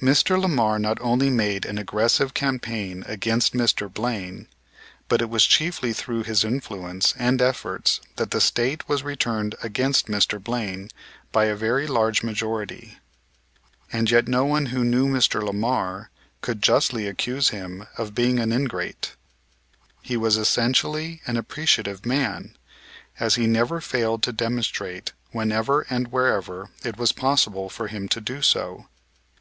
[0.00, 0.40] Mr.
[0.40, 3.92] Lamar not only made an aggressive campaign against Mr.
[3.92, 4.46] Blaine,
[5.08, 10.06] but it was chiefly through his influence and efforts that the State was returned against
[10.06, 10.40] Mr.
[10.40, 10.88] Blaine
[11.32, 13.00] by a very large majority.
[13.92, 15.42] And yet no one who knew Mr.
[15.42, 16.10] Lamar
[16.42, 19.16] could justly accuse him of being an ingrate.
[20.00, 22.56] He was essentially an appreciative man;
[23.18, 28.20] as he never failed to demonstrate whenever and wherever it was possible for him to
[28.20, 28.86] do so.